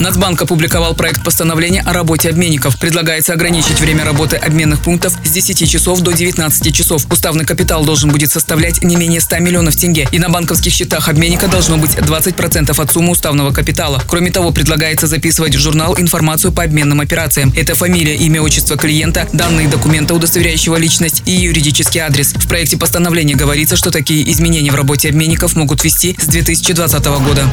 [0.00, 2.78] Нацбанк опубликовал проект постановления о работе обменников.
[2.78, 7.06] Предлагается ограничить время работы обменных пунктов с 10 часов до 19 часов.
[7.10, 10.08] Уставный капитал должен будет составлять не менее 100 миллионов тенге.
[10.12, 14.02] И на банковских счетах обменника должно быть 20% от суммы уставного капитала.
[14.08, 17.52] Кроме того, предлагается записывать в журнал информацию по обменным операциям.
[17.56, 22.32] Это фамилия, имя, отчество клиента, данные документа, удостоверяющего личность и юридический адрес.
[22.32, 27.44] В проекте постановления говорится, что такие изменения в работе обменников могут вести с 2020 года.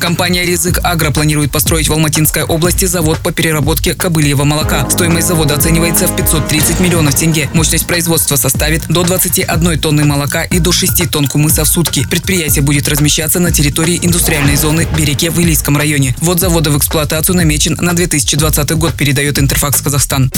[0.00, 4.88] Компания «Ризык Агро» планирует построить в Алматинской области завод по переработке кобыльего молока.
[4.88, 7.50] Стоимость завода оценивается в 530 миллионов тенге.
[7.52, 12.06] Мощность производства составит до 21 тонны молока и до 6 тонн кумыса в сутки.
[12.08, 16.14] Предприятие будет размещаться на территории индустриальной зоны Береке в Илийском районе.
[16.20, 20.30] Вот завода в эксплуатацию намечен на 2020 год, передает Интерфакс Казахстан.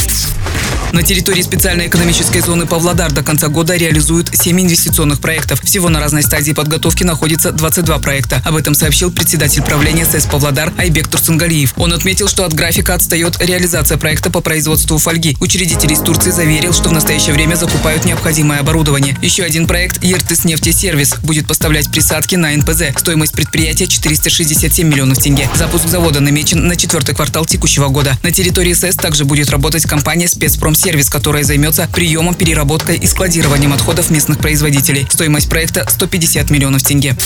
[0.92, 5.60] На территории специальной экономической зоны Павлодар до конца года реализуют 7 инвестиционных проектов.
[5.62, 8.42] Всего на разной стадии подготовки находится 22 проекта.
[8.44, 11.74] Об этом сообщил председатель правления СЭС Павлодар Айбек Турсунгалиев.
[11.76, 15.36] Он отметил, что от графика отстает реализация проекта по производству фольги.
[15.40, 19.18] Учредитель из Турции заверил, что в настоящее время закупают необходимое оборудование.
[19.20, 22.96] Еще один проект Ертыс нефтесервис будет поставлять присадки на НПЗ.
[22.96, 25.48] Стоимость предприятия 467 миллионов тенге.
[25.56, 28.16] Запуск завода намечен на четвертый квартал текущего года.
[28.22, 33.72] На территории СЭС также будет работать компания спецпром сервис, которая займется приемом, переработкой и складированием
[33.72, 35.08] отходов местных производителей.
[35.10, 37.16] Стоимость проекта 150 миллионов тенге.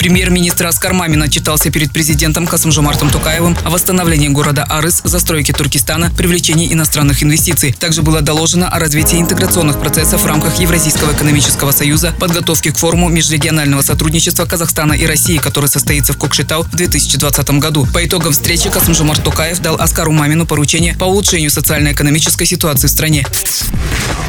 [0.00, 6.72] Премьер-министр Аскар Мамин отчитался перед президентом Касымжомартом Тукаевым о восстановлении города Арыс, застройке Туркестана, привлечении
[6.72, 7.74] иностранных инвестиций.
[7.74, 13.10] Также было доложено о развитии интеграционных процессов в рамках Евразийского экономического союза, подготовке к форуму
[13.10, 17.86] межрегионального сотрудничества Казахстана и России, который состоится в Кокшетау в 2020 году.
[17.92, 23.26] По итогам встречи Касымжомарт Тукаев дал Аскару Мамину поручение по улучшению социально-экономической ситуации в стране.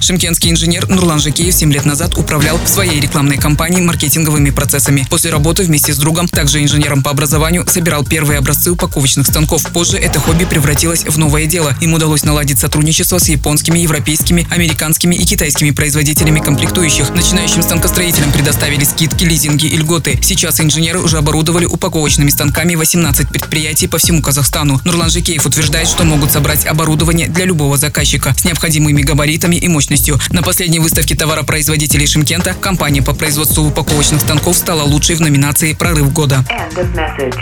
[0.01, 5.05] Шимкенский инженер Нурлан Жакеев 7 лет назад управлял в своей рекламной кампании маркетинговыми процессами.
[5.11, 9.63] После работы вместе с другом, также инженером по образованию, собирал первые образцы упаковочных станков.
[9.71, 11.75] Позже это хобби превратилось в новое дело.
[11.81, 17.11] Им удалось наладить сотрудничество с японскими, европейскими, американскими и китайскими производителями комплектующих.
[17.11, 20.19] Начинающим станкостроителям предоставили скидки, лизинги и льготы.
[20.23, 24.81] Сейчас инженеры уже оборудовали упаковочными станками 18 предприятий по всему Казахстану.
[24.83, 29.90] Нурлан Жакеев утверждает, что могут собрать оборудование для любого заказчика с необходимыми габаритами и мощностью
[29.91, 30.19] мощностью.
[30.31, 36.13] На последней выставке товаропроизводителей Шимкента компания по производству упаковочных станков стала лучшей в номинации «Прорыв
[36.13, 36.45] года».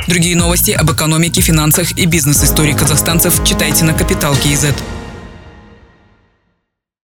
[0.08, 4.76] Другие новости об экономике, финансах и бизнес-истории казахстанцев читайте на Капитал Киезет.